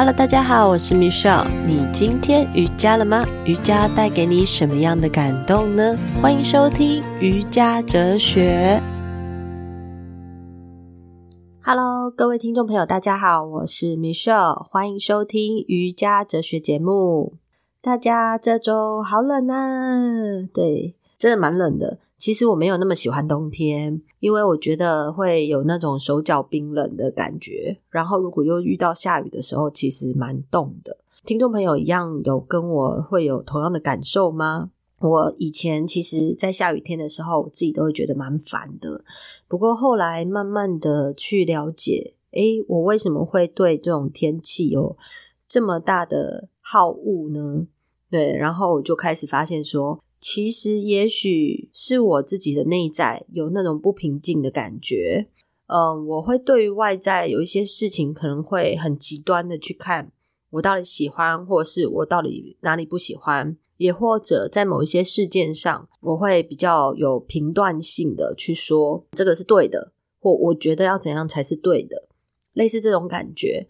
[0.00, 1.46] Hello，大家好，我是 Michelle。
[1.66, 3.22] 你今天瑜伽了吗？
[3.44, 5.94] 瑜伽带给你什么样的感动呢？
[6.22, 8.80] 欢迎收听瑜伽哲学。
[11.62, 17.34] Hello，各位听众朋友，大家好，我是 Michelle，欢迎收听瑜伽哲学节目。
[17.82, 20.48] 大家这周好冷啊！
[20.54, 21.98] 对，真的蛮冷的。
[22.20, 27.78] 其实我没有那么喜欢冬天，因为我觉得会有那种手脚冰冷的感觉。
[27.88, 30.98] 然后如果又遇到下雨的时候，其实蛮冻的。
[31.24, 34.70] 听众朋友一样有跟我会有同样的感受吗？
[34.98, 39.02] 我以前其实，在下雨天的时候，我自己都会觉得蛮烦的。
[39.48, 44.94] 不过后来慢慢的去了解，诶，我为什么会对这种天气有
[45.48, 47.66] 这么大的好恶呢？
[48.10, 55.28] 对，然后我就开始发现说，其实，也许是我自己的内在有那种不平静的感觉。
[55.66, 60.12] 嗯，我会对于外在有一些事情，可能会很极端的去看，
[60.50, 72.08] 我到底喜欢，或是我到底哪里不喜欢，也或者在某一些事件上，我会比较有评断性的去说这个是对的，或我觉得要怎样才是对的，
[72.52, 73.66] 类似这种感觉。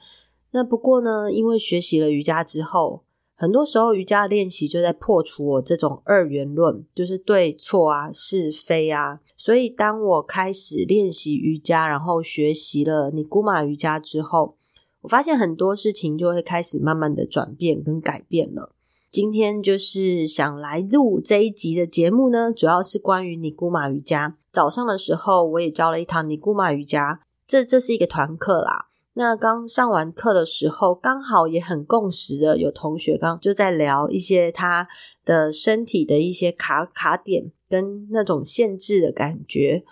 [0.50, 3.04] 那不过呢，因为学习了瑜伽之后。
[3.40, 9.20] 很多时候，瑜伽的练习就在破除我这种二元论，就是对错啊、是非啊。
[9.34, 14.56] 所以，当我开始练习瑜伽，然后学习了尼姑玛瑜伽之后，
[15.00, 18.74] 我发现很多事情就会开始慢慢的转变跟改变了。
[19.10, 24.36] 今天就是想来录这一集的节目呢，主要是关于尼姑玛瑜伽。
[24.52, 28.89] 早上的时候，我也教了一堂尼姑玛瑜伽，这这是一个团课啦。
[29.20, 34.88] 那刚上完课的时候，刚好也很共识的，有同学刚就在聊一些他
[35.26, 39.84] 的身体的一些卡卡点跟那种限制的感觉，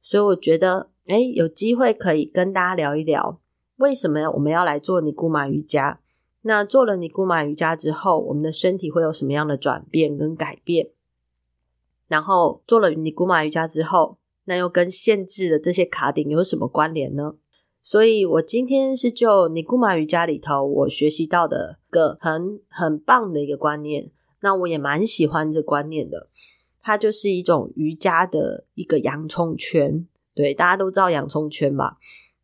[0.00, 3.40] 所以我觉得，诶，有机会可以跟大家聊一聊，
[3.78, 5.98] 为什么我们要来做尼姑玛瑜伽？
[6.42, 10.90] 那做了尼姑玛瑜伽之后，我们的身体会有什么样的转变跟改变？
[12.06, 17.34] 然后做了尼姑玛瑜伽之后，那又跟限制的这些卡点有什么关联呢？
[17.88, 24.10] 所以我今天是就尼姑马瑜伽里头我学习到的个很很棒的一个观念，
[24.40, 26.28] 那我也蛮喜欢这观念的。
[26.82, 30.04] 它就是一种瑜伽的一个洋葱圈，
[30.34, 31.98] 对，大家都知道洋葱圈吧？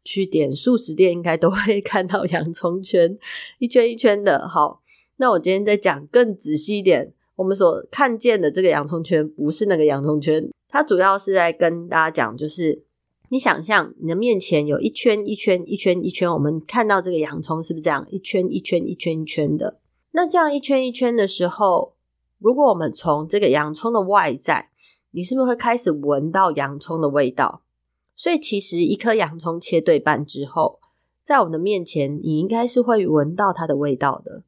[0.05, 3.19] 去点素食店应该都会 看到洋葱圈，
[3.59, 4.47] 一圈一圈的。
[4.47, 4.81] 好，
[5.17, 12.85] 那我今天再讲更仔细一点，我们所看见的这个洋葱圈不是那个洋葱圈，它主要是在跟大家讲，就是。
[13.33, 19.81] 你想象你的面前有一圈一圈一圈一圈，我们看到这个洋葱是不是这样一圈一圈一圈一圈的？
[20.11, 21.95] 那这样一圈一圈的时候，
[22.39, 24.69] 如果我们从这个洋葱的外在，
[25.13, 27.63] 你是不是会开始闻到洋葱的味道？
[28.15, 30.81] 所以其实一颗洋葱切对半之后，
[31.23, 34.43] 在我们的面前，你应该是会闻到它的味道的。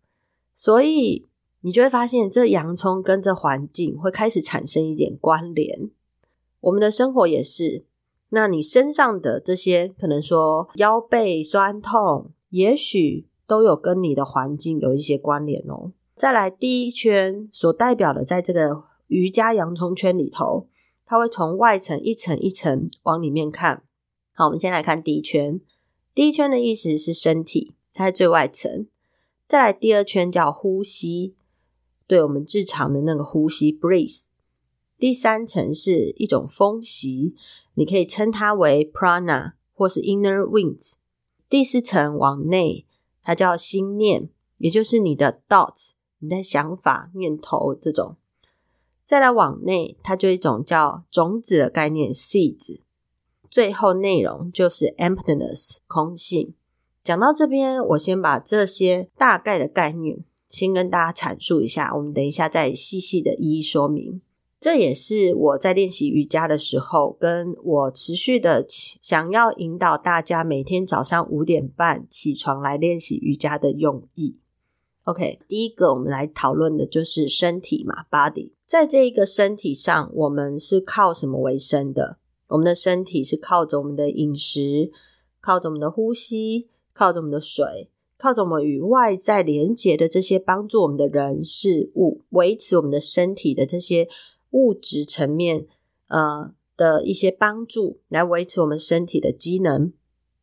[0.52, 1.26] 所以
[1.62, 5.88] 你就会发现，这洋葱跟这环境会开始产生一点关联。
[6.60, 7.86] 我们的生活也是。
[8.34, 15.92] 那你身上的这些，可能说腰背酸痛，也许都有跟你的环境有一些关联哦。
[16.16, 20.66] 再来第一圈所代表的，在这个瑜伽洋葱圈里头，
[21.06, 23.84] 它会从外层一层一层往里面看。
[24.32, 25.60] 好，我们先来看第一圈。
[26.12, 28.88] 第一圈的意思是身体，它在最外层。
[29.46, 31.36] 再来第二圈叫呼吸，
[32.08, 34.22] 对我们日常的那个呼吸 （breathe）。
[34.98, 37.34] 第三层是一种风息。
[37.74, 40.94] 你可以称它为 prana 或是 inner winds。
[41.48, 42.86] 第四层往内，
[43.22, 44.28] 它叫心念，
[44.58, 48.16] 也就是你的 thoughts，你的想法、念头这种。
[49.04, 52.80] 再来往内，它就一种叫种子的概念 seeds。
[53.50, 56.54] 最后内容就是 emptiness 空性。
[57.02, 64.22] 讲到这边，我先把这些大概的概念先跟大家阐述一下，我们等一下再细细的一一说明。
[64.64, 74.38] 这也是我在练习瑜伽的时候，跟我持续的想要引导大家每天早上五点半起床来练习瑜伽的用意。
[75.02, 78.52] OK，第一个我们来讨论的就是身体嘛，body。
[78.64, 82.16] 在这一个身体上，我们是靠什么为生的？
[82.48, 84.90] 我们的身体是靠着我们的饮食，
[85.42, 94.08] 靠着我们的呼吸，靠着我们的水，靠着我们与外在连接的这些帮助我们的人事物，维持我们的身体的这些。
[94.54, 95.66] 物质层面，
[96.06, 99.92] 呃的一些帮助，来维持我们身体的机能，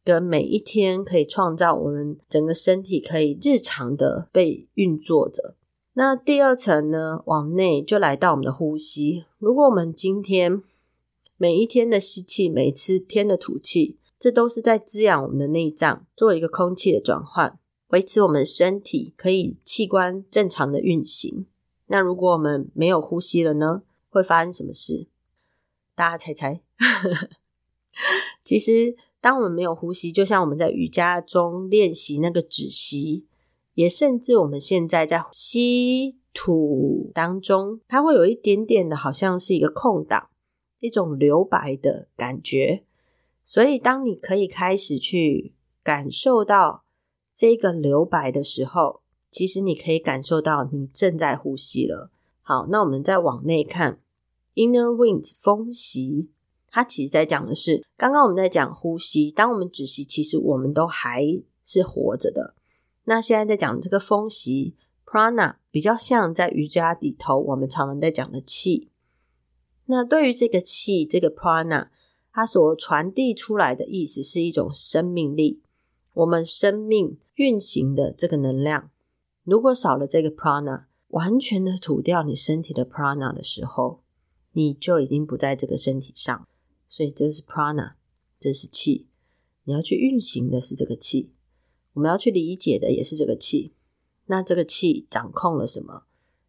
[0.03, 5.55] 跟每一天可以创造我们整个身体可以日常的被运作着。
[5.93, 9.23] 那第二层呢，往内就来到我们的呼吸。
[9.39, 10.61] 如果我们今天
[11.37, 17.57] 每一天的吸气，每次天的吐气，这都是在滋养我们的内脏，做一个空气的转换。
[17.89, 21.45] 维持我们身体可以器官正常的运行。
[21.87, 23.83] 那如果我们没有呼吸了呢？
[24.11, 25.07] 会发生什么事？
[25.95, 26.61] 大家猜猜。
[28.43, 33.25] 其实，当我们没有呼吸，就像我们在瑜伽中练习那个止息，
[33.73, 40.29] 也甚至我们现在在吸吐当中，它会有一点点的，好像是一个空档，
[40.79, 42.83] 一种留白的感觉。
[43.43, 45.53] 所以，当你可以开始去
[45.83, 46.85] 感受到
[47.33, 52.11] 这个留白的时候，其实你可以感受到你正在呼吸了。
[52.51, 54.01] 好，那我们再往内看
[54.55, 56.27] ，inner winds 风息，
[56.67, 61.23] 它其实在讲的是，刚刚我们在讲呼吸，当我们止息，其实我们都还
[61.63, 62.53] 是活着的。
[63.05, 64.75] 那现在在讲这个风息
[65.05, 68.89] ，prana 比较像在瑜伽里头我们常常在讲的气。
[69.85, 71.87] 那对于这个气，这个 prana，
[72.33, 75.61] 它所传递出来的意思是一种生命力，
[76.15, 78.89] 我们生命运行的这个能量。
[79.45, 84.01] 如果少了这个 prana，完全的吐掉你身体的 prana 的时候，
[84.51, 86.47] 你就已经不在这个身体上。
[86.89, 87.93] 所以这是 prana，
[88.39, 89.07] 这是气。
[89.63, 91.31] 你要去运行的是这个气，
[91.93, 93.73] 我们要去理解的也是这个气。
[94.25, 96.03] 那这个气掌控了什么？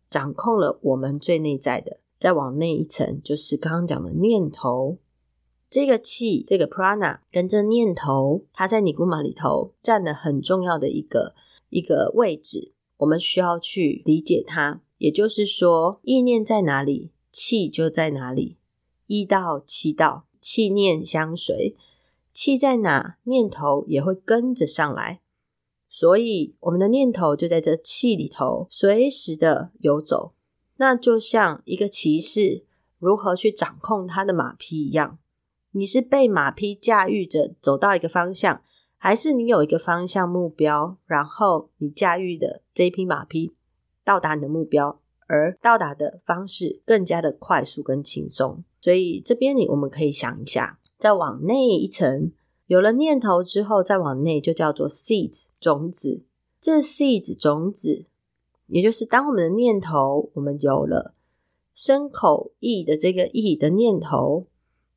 [0.09, 1.99] 掌控了我们最内在的。
[2.19, 4.99] 再往内一层，就是刚刚讲的念头。
[5.69, 11.35] 这个气，这个 prana 跟这念头，它在尼古玛里头占了很重要的一个
[11.70, 12.73] 一个位置。
[13.02, 18.58] 我们需要去理解它，也就是说，意念在哪里，气就在哪里。
[19.06, 21.76] 一道七道，气念相随，
[22.32, 25.20] 气在哪，念头也会跟着上来。
[25.88, 30.32] 所以，我们的念头就在这气里头，随时的游走。
[30.76, 32.64] 那就像一个骑士
[32.98, 35.19] 如何去掌控他的马匹一样，
[35.72, 38.62] 你是被马匹驾驭着走到一个方向。
[39.04, 43.52] 还是你有一个方向目标，然后你驾驭的这一匹马匹
[44.04, 48.62] 到达你的目标，而到达的方式更加的快速跟轻松。
[48.81, 52.31] 所以这边你我们可以想一下，再往内一层，
[52.69, 56.22] 有了念头之后，再往内就叫做 seeds 种子。
[56.60, 58.06] 这 seeds 种子，
[58.69, 61.16] 也就是当我们的念头，我们有了
[61.75, 64.46] 身口意的这个意的念头，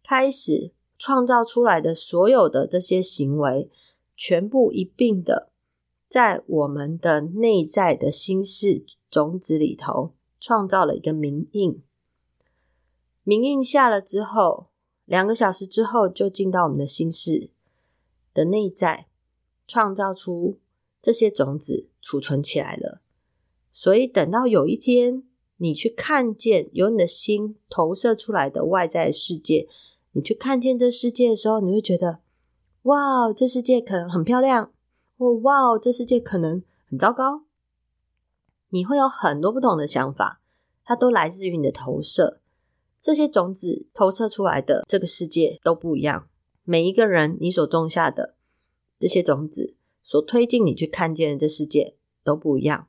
[0.03, 3.67] 开始创造出来的所有的这些行为。
[4.15, 5.51] 全部一并的，
[6.07, 11.83] 在我们的内在的心事种子里头，创造了一个明印。
[13.23, 14.67] 明印下了之后，
[15.05, 17.49] 两个小时之后就进到我们的心事
[18.33, 19.07] 的内在，
[19.67, 20.59] 创造出
[21.01, 23.01] 这些种子，储存起来了。
[23.71, 25.23] 所以等到有一天，
[25.57, 29.67] 你去看见由你的心投射出来的外在世界，
[30.11, 32.24] 你去看见这世界的时候，你会觉得。
[32.85, 34.71] 哇，这世界可能很漂亮，
[35.17, 37.41] 或哇，这世界可能很糟糕。
[38.69, 40.39] 你会有很多不同的想法，
[40.83, 42.39] 它都来自于你的投射。
[43.01, 46.27] 这些种子投射出来的这个世界都不一样。
[46.63, 48.35] 每一个人，你所种下的
[48.99, 52.87] 这些种子，所推进你去看见的这世界都不一样。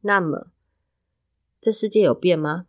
[0.00, 0.46] 那么，
[1.60, 2.66] 这世界有变吗？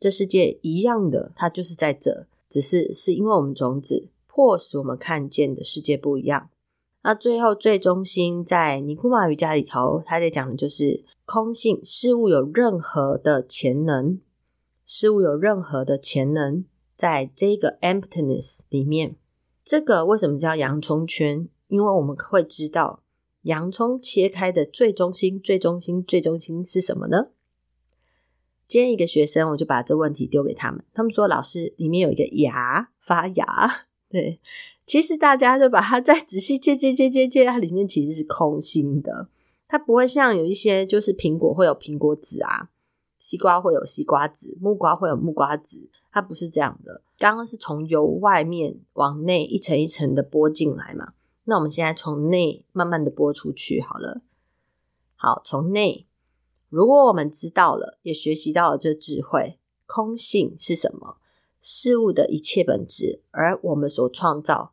[0.00, 4.08] 这世界一样的，它就是在这，只是是因为我们种子。
[4.38, 6.48] 迫使我们看见的世界不一样。
[7.02, 14.20] 那最后最中心在尼古马瑜伽里头，他在讲的就是空性，事物有任何的潜能，
[14.86, 16.64] 事物有任何的潜能，
[16.96, 19.16] 在这个 emptiness 里面。
[19.64, 21.48] 这个为什么叫洋葱圈？
[21.66, 23.02] 因为我们会知道，
[23.42, 27.30] 洋葱切开的最中心、最中心、最中心是什么呢？
[28.68, 34.40] 今天一个学生，我就把这问题丢给他们，他们说：“老师，里面有一个芽发芽。”对，
[34.86, 39.28] 其实大家就把它再仔细切切切切切，它里面其实是空心的，
[39.68, 42.70] 它不会像有一些就是苹果会有苹果籽啊，
[43.18, 47.02] 西瓜会有西瓜籽，木瓜会有木瓜籽，它不是这样的。
[47.18, 51.12] 刚刚是从由外面往内一层一层的剥进来嘛，
[51.44, 54.22] 那我们现在从内慢慢的剥出去好了。
[55.16, 56.06] 好，从内，
[56.70, 61.16] 如果我们知道了，也学习到了这智慧，空性是什么？
[61.60, 64.72] 事物的一切本质，而我们所创造、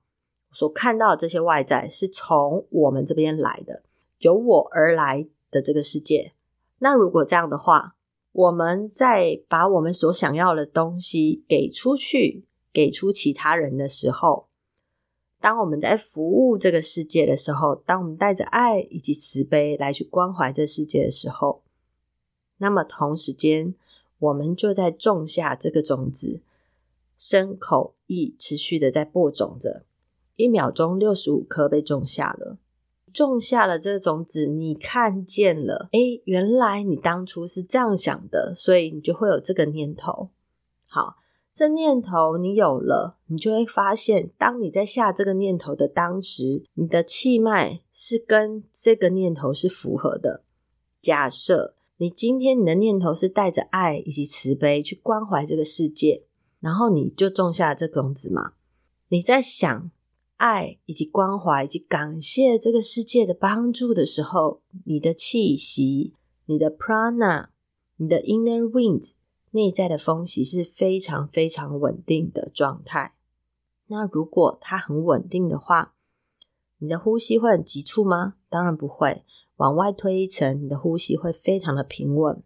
[0.52, 3.84] 所看到这些外在，是从我们这边来的，
[4.20, 6.34] 由我而来的这个世界。
[6.80, 7.96] 那如果这样的话，
[8.32, 14.48] 我们在把我们所想要的东西给出去，给出其他人的时候，
[15.40, 21.64] 当我们在服务这个世界的时候，当我们带着爱以及慈悲来去关怀这世界的时候，
[22.58, 23.74] 那么同时间，
[24.20, 26.42] 我们就在种下这个种子。
[27.18, 29.86] 身口意持续的在播种着，
[30.36, 32.58] 一秒钟六十五颗被种下了。
[33.14, 40.32] 种下了这个种子，你看见了，诶，原来你当初是这样想的，所以你就会有这个念头。
[40.86, 41.16] 好，
[41.54, 50.44] 这念头你有了，你就会发现，当你在下这个念头的当时，你的气脉是跟这个念头是符合的。
[51.02, 56.25] 假设你今天你的念头是带着爱以及慈悲去关怀这个世界，
[56.66, 58.54] 然后你就种下了这种子嘛。
[59.10, 59.92] 你在想
[60.38, 66.16] 爱以及关怀以及感谢这个世界的帮助的时候，你的气息、
[66.48, 67.50] 你的 prana、
[67.98, 69.12] 你的 inner wind。
[69.52, 73.14] 内在的风息是非常非常稳定的状态。
[73.88, 75.94] 那如果它很稳定的话，
[76.80, 78.38] 你的呼吸会很急促吗？
[78.50, 79.24] 当然不会。
[79.58, 82.44] 往外推一层，你的呼吸会非常的平稳，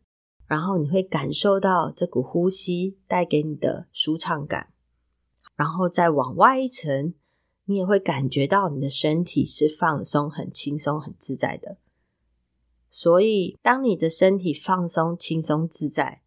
[0.49, 4.73] 然后你会感受到这股呼吸带给你的舒畅感。
[5.55, 7.13] 然后再往外一层，
[7.65, 11.77] 你也会感觉到你的身体是放松、很轻松、很自在的。
[12.89, 16.23] 所以，当你的身体放松、轻松、自在。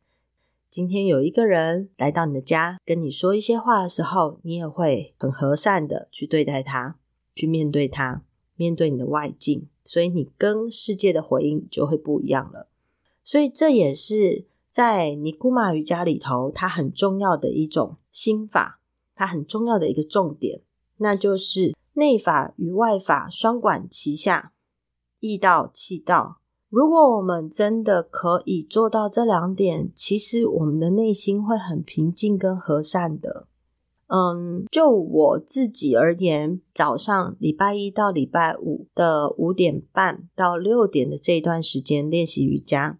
[0.70, 6.98] 今天有一个人来到你的家，跟你说一些话的时候，你也会很和善的去对待他，
[7.34, 8.24] 去面对他，
[8.56, 12.70] 面对你的外境，所以你跟世界的回应就会不一样了。
[13.24, 18.80] 所以这也是在尼姑玛瑜伽里头，它很重要的一种心法，
[19.14, 20.62] 它很重要的一个重点，
[20.96, 24.52] 那就是内法与外法双管齐下，
[25.20, 26.38] 意道气道。
[26.68, 33.46] 如果我们真的可以做到这两点，其实我们的内心会很平静跟和善的。
[34.06, 42.98] 嗯，就我自己而言，早上礼拜一到礼拜五的五点半到六点的这一段时间练习瑜伽，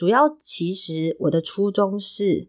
[0.00, 2.48] 主要其实我的初衷是，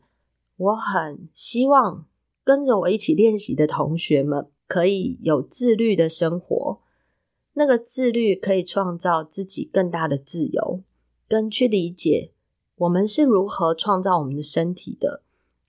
[0.55, 2.05] 我很希望
[2.46, 6.79] 跟着我一起练习的同学们可以有自律的生活。
[7.55, 10.81] 那个自律可以创造自己更大的自由，
[11.27, 12.31] 跟去理解
[12.77, 15.22] 我们是如何创造我们的身体的，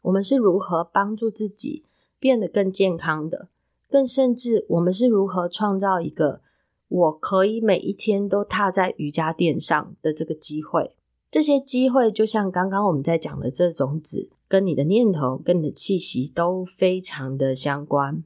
[0.03, 1.85] 我们是如何帮助自己
[2.21, 3.49] 变得更健康的，
[3.91, 6.43] 更甚至我们是如何创造一个
[6.87, 10.95] 我可以每一天都踏在瑜伽垫上的这个机会。
[11.33, 18.23] 这些机会就像刚刚我们在讲的这种子，跟你的念头、跟你的气息都非常的相关。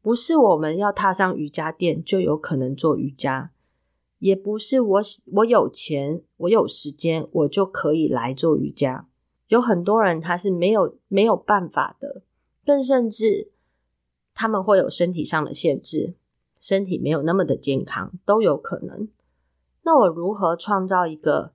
[0.00, 3.52] 不是我们要踏上瑜伽垫就有可能做瑜伽，
[4.18, 5.00] 也不是我
[5.34, 9.06] 我有钱，我有时间，我就可以来做瑜伽。
[9.46, 12.24] 有很多人他是没有没有办法的，
[12.66, 13.52] 更甚至
[14.34, 16.16] 他们会有身体上的限制，
[16.58, 19.08] 身体没有那么的健康都有可能。
[19.84, 21.52] 那我如何创造一个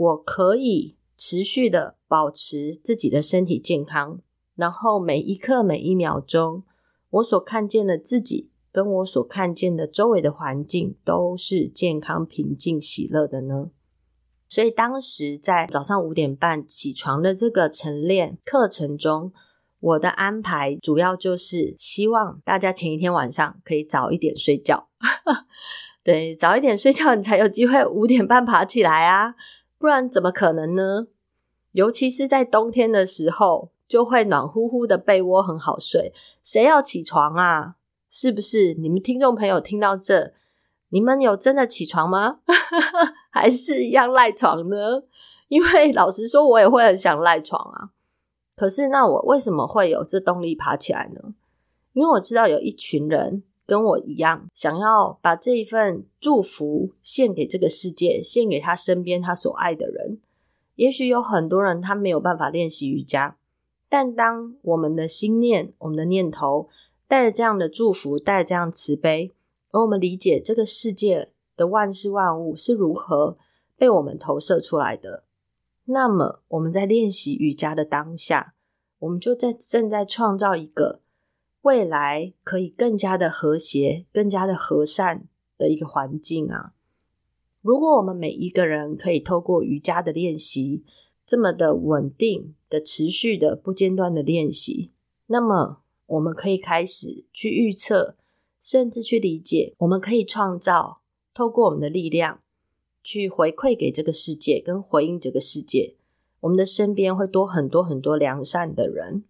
[0.00, 4.22] 我可以持续的保持自己的身体健康，
[4.56, 6.62] 然后每一刻每一秒钟，
[7.10, 13.72] 我所看见的自己，跟我所看见的周围的环境，都是健康、平静、喜乐的呢。
[14.48, 19.34] 所以当时在早上五点半起床的这个晨练课程中，
[19.80, 24.88] 我的安排主要就是希望大家前一天晚上可以早一点睡觉。
[26.02, 29.34] 对，早一点睡觉，你才有机会五点半爬起来啊，
[29.80, 31.08] 不然怎么可能呢？
[31.72, 33.72] 尤其是在冬天的时候。
[33.90, 37.74] 就会暖乎乎的被窝很好睡，谁要起床啊？
[38.08, 38.72] 是不是？
[38.74, 40.32] 你们听众朋友听到这，
[40.90, 42.38] 你们有真的起床吗？
[43.30, 45.02] 还是一样赖床呢？
[45.48, 47.90] 因为老实说，我也会很想赖床啊。
[48.54, 51.34] 可是，那我为什么会有这动力爬起来呢？
[51.92, 60.18] 因为我知道有一群人跟我一样，想要把这一份祝福献给这个世界，献给他身边他所爱的人。
[60.74, 63.36] 也许有很多人他没有办法练习瑜伽。
[63.88, 66.68] 但当我们的心念、我们的念头
[67.06, 69.30] 带着这样的祝福，带着这样慈悲，
[69.70, 73.38] 而我们理解这个世界的万事万物是如何
[73.76, 75.22] 被我们投射出来的，
[75.84, 78.54] 那么我们在练习瑜伽的当下，
[78.98, 80.98] 我们就在正在创造一个
[81.62, 86.72] 未来可以更加的和谐、更加的和善的一个环境啊！
[87.60, 90.82] 如果我们每一个人可以透过瑜伽的练习，
[91.26, 94.90] 这么的稳定的、持续的、不间断的练习，
[95.26, 98.16] 那么我们可以开始去预测，
[98.58, 101.02] 甚至去理解，我们可以创造，
[101.34, 102.40] 透过我们的力量
[103.04, 105.94] 去回馈给这个世界，跟回应这个世界，
[106.40, 109.24] 我们的身边会多很多很多良善的人。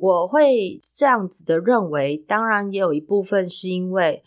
[0.00, 4.22] 我会这样子的认为，当然也有一部分是因为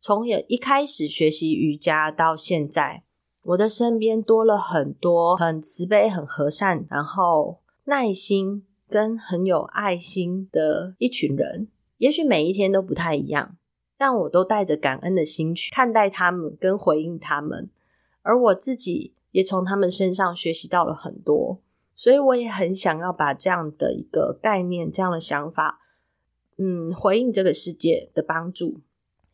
[0.00, 3.02] 从也一开始学习瑜伽到现在。
[3.42, 11.68] 我的身边多了很多很慈悲、很和善，然后耐心跟很有爱心的一群人。
[11.98, 13.56] 也许每一天都不太一样，
[13.98, 17.70] 但我都带着感恩的心去看待他们，跟回应他们，
[18.22, 21.60] 而我自己也从他们身上学习到了很多，
[22.00, 25.80] 所以我也很想要把这样的一个概念、这样的想法，
[26.56, 28.80] 嗯，回应这个世界的帮助。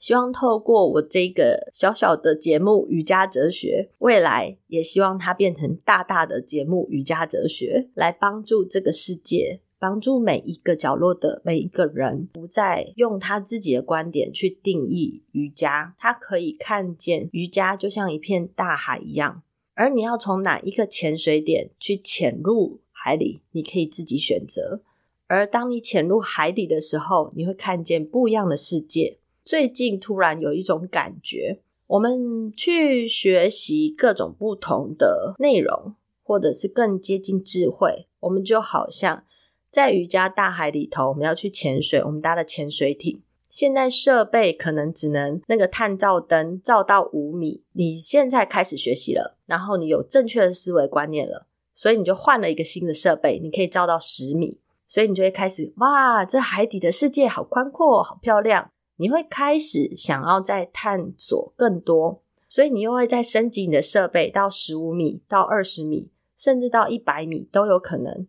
[0.00, 15.94] 希望透过我这个小小的节目《瑜伽哲学》，未来也希望它变成大大的节目《瑜伽哲学》，来帮助这个世界，帮助每一个角落的每一个人，不再用他自己的观点去定义瑜伽。
[16.00, 19.44] 他可以看见瑜伽就像一片大海一样，
[19.76, 24.80] 而你要从哪一个潜水点去潜入海里，你可以自己选择。
[25.26, 29.18] 而当你潜入海底的时候，你会看见不一样的世界。
[29.44, 39.24] 最近突然有一种感觉，我们去学习各种不同的内容，或者是更接近智慧，我们就好像
[39.70, 43.20] 在瑜伽大海里头，我们要去潜水，我们搭了潜水艇。
[43.48, 58.70] 现在设备可能只能那个探照灯照到五米，你现在开始学习了，然后你有正确的思维观念了，所以你就换了一个新的设备，你可以照到十米，所以你就会开始哇，这海底的世界好宽阔，好漂亮。
[58.98, 68.26] 你会开始想要再探索更多，所以你又会再升级你的设备到十五米、到二十米，甚至到一百米都有可能。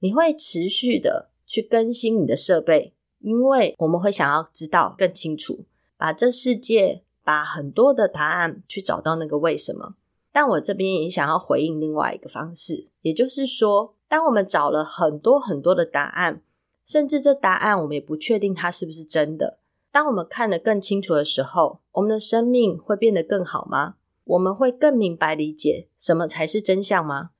[0.00, 5.64] 你会持续的去更新你的设备，因为我们会想要知道更清楚，
[5.96, 9.94] 把这世界，把很多的答案去找到那个为什么。
[10.32, 16.42] 但我这边也想要回应另外一个方式，也就是说，当我们找了很多很多的答案，
[16.84, 19.58] 甚至这答案我们也不确定它是不是真的。
[19.92, 23.96] 当我们看得更清楚的时候，我们的生命会变得更好吗？
[24.24, 27.30] 我们会更明白理解什么才是真相吗？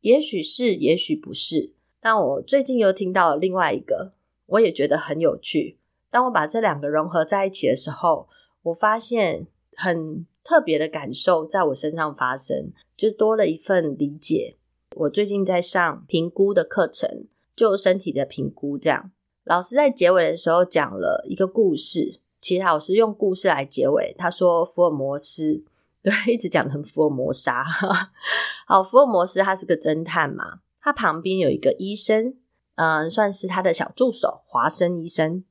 [0.00, 1.72] 也许是，也许不是。
[2.00, 4.12] 但我最近又听到了另外一个，
[4.52, 5.78] 我也觉得很有趣。
[6.10, 8.28] 当我把这两个融合在一起的时候，
[8.62, 14.56] 我发现很特别的感受在我身上发生，就多了一份理解。
[14.96, 19.10] 我最近在上评估的课程，就身体的评估这样。
[19.44, 24.14] 老师在结尾的时候讲了一个故事，其实老师用故事来结尾。
[24.18, 25.64] 他说福尔摩斯，
[26.02, 27.64] 对，一直讲成福尔摩沙。
[28.66, 32.36] 好，福尔摩斯他是个侦探嘛，他旁边有一个医生，
[32.82, 35.44] 嗯，算是他的小助手，华生医生。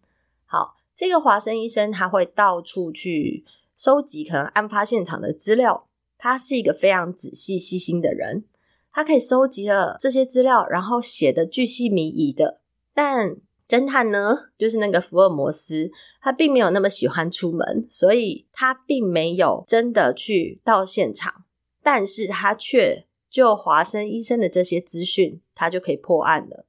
[0.46, 8.44] 好，这个华生医生他会到处去收集可能案发现场的资料，他是一个非常仔细细心的人，
[8.92, 12.60] 他可以收集了这些资料，然后写的巨细靡遗的，
[12.94, 13.38] 但。
[13.72, 15.90] 侦探呢，就是那个福尔摩斯，
[16.20, 21.46] 他并没有那么喜欢出门，所以他并没有真的去到现场，
[21.82, 26.66] 但是他却就华生医生的这些资讯，他就可以破案了。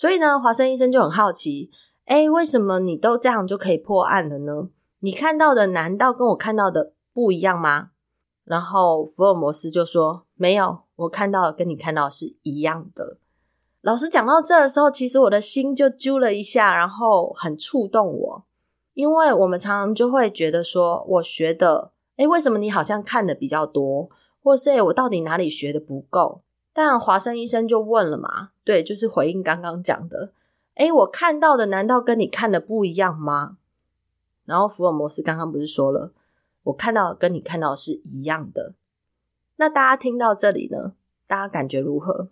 [0.00, 1.70] 所以呢，华生医生就很好奇，
[2.06, 4.70] 诶，为什么你都这样就可以破案了呢？
[5.00, 7.90] 你看到的难道跟我看到的不一样吗？
[8.44, 13.18] 然后福尔摩斯就说，没有，我看到的跟你看到的是一样的。
[13.82, 18.44] 老师讲到这的时候，其实我的心就揪了一下，然后很触动我，
[18.94, 24.08] 因为我们常常就会觉得说，我学的，诶，为什么你好像看的比较多，
[24.42, 26.40] 或是，我到底哪里学的不够？
[26.82, 30.32] 但华生医生就问了嘛，对，就是回应刚刚讲的，
[30.76, 33.58] 诶，我看到的难道跟你看的不一样吗？
[34.46, 36.12] 然后福尔摩斯刚刚不是说了，
[36.62, 38.72] 我看到的跟你看到的是一样的。
[39.56, 40.94] 那大家听到这里呢，
[41.26, 42.30] 大家感觉如何？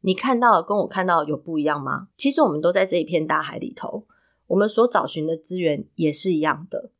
[0.00, 2.08] 你看到的跟我看到的有不一样吗？
[2.16, 4.06] 其实我们都在这一片大海里头，
[4.46, 6.90] 我们所找寻的资源也是一样的，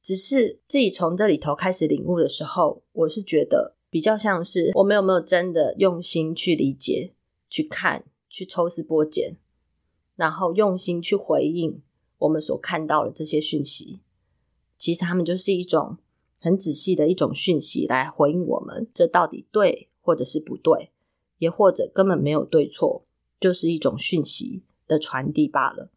[0.00, 7.12] 只是自己从这里头开始领悟的时候，我是觉得比较像是我们有没有真的用心去理解、
[7.48, 9.36] 去看、去抽丝剥茧，
[10.16, 11.80] 然后用心去回应
[12.18, 14.00] 我们所看到的这些讯息。
[14.76, 15.98] 其实他们就是一种
[16.40, 20.90] 很仔细的一种讯息来回应我们，这到底对或者是不对。
[21.38, 23.04] 也或者根本没有对错，
[23.38, 25.92] 就是一种讯息的传递罢了。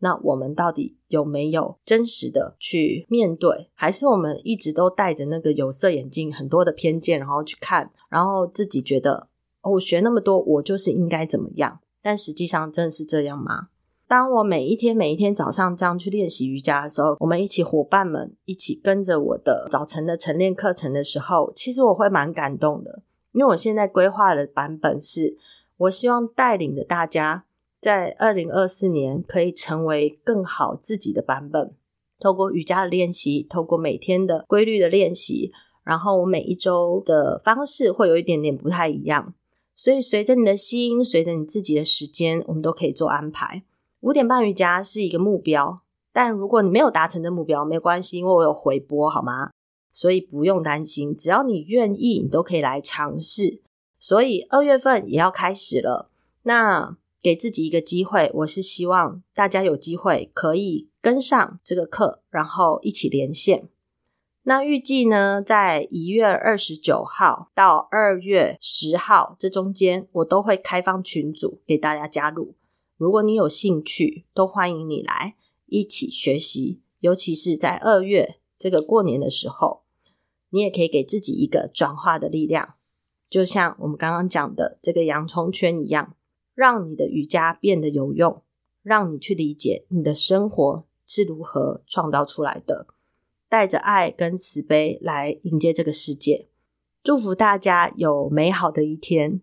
[0.00, 3.70] 那我们到底有没有真实的去面对？
[3.74, 9.28] 还是我们一直都戴着那个有色眼镜，很多的偏见，然后去看，然后自己觉得，
[9.62, 11.80] 哦，我学那么多，我就是应该怎么样？
[12.00, 13.68] 但实际上真的是这样吗？
[14.06, 23.02] 当我每一天每一天早上这样去练习瑜伽的时候，我们一起伙伴们一起跟着我的早晨的晨练课程的时候，其实我会蛮感动的。
[23.32, 25.36] 因为我现在规划的版本是，
[25.76, 27.44] 我希望带领着大家
[27.80, 31.74] 在二零二四年可以成为更好自己的版本。
[32.18, 35.52] 透过瑜伽的练习，透过每天的规律的练习，
[35.84, 39.34] 然后我每一周的方式会有一点点不太一样。
[39.74, 43.62] 所以随着你的心，随着你自己的时间，我们都可以做安排。
[44.00, 45.82] 五点半瑜伽是一个目标。
[46.12, 49.50] 但如果你没有达成的目标，没关系，因为我有回播，好吗？
[49.92, 53.62] 所以不用担心，只要你愿意，你都可以来尝试。
[54.00, 56.10] 所以二月份也要开始了，
[56.42, 63.68] 那给自己一个机会，我是希望大家有机会可以跟上这个课，然后一起连线。
[64.44, 72.54] 那预计呢，在一月二十九号到二月十号这中间，我都会开放群组给大家加入。
[72.96, 75.34] 如果你有兴趣，都欢迎你来
[75.66, 79.82] 一起学习，尤其是在二月这个过年的时候，
[80.50, 82.74] 你也可以给自己一个转化的力量。
[83.28, 86.14] 就像我们刚刚讲的这个洋葱圈一样，
[86.58, 88.42] 让你的瑜伽变得有用，
[88.82, 92.88] 让你去理解你的生活是如何创造出来的，
[93.48, 96.48] 带着爱跟慈悲来迎接这个世界。
[97.04, 99.40] 祝福大家有美好的一天，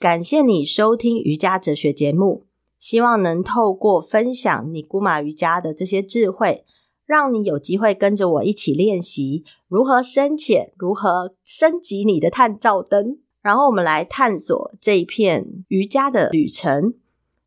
[0.00, 2.46] 感谢你收听瑜伽哲学节目，
[2.80, 6.64] 希望能透过分享你古玛瑜伽的这些智慧，
[7.04, 13.20] 让你有机会跟着我一起练习如何深浅，如何升级你的探照灯。
[13.46, 16.94] 然后我们来探索这一片瑜伽的旅程。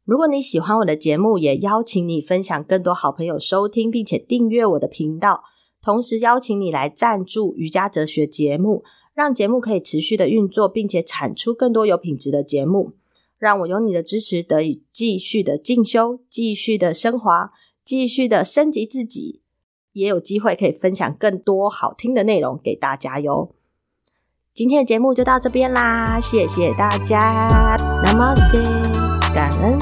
[0.06, 5.44] 如果你喜欢我的节目，也邀请你分享更多好朋友收听，并且订阅我的频道。
[5.82, 8.82] 同时邀请你来赞助瑜伽哲学节目，
[9.14, 12.94] 让节目可以持续的运作，并且产出更多有品质的节目。
[13.38, 17.52] 让我有你的支持，得以继续的进修，继续的升华，
[17.84, 19.42] 继续的升级自己，
[19.92, 23.54] 也有机会可以分享更多好听的内容给大家哟。
[24.54, 29.78] 今天的节目就到这边啦，谢谢大家，Namaste，感恩，